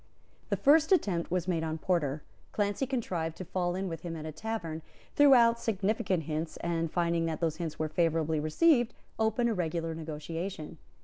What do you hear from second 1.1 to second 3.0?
was made on Porter. Clancy